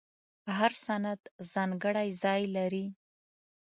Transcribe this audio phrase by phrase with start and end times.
[0.57, 1.21] هر سند
[1.51, 2.85] ځانګړی ځای لري.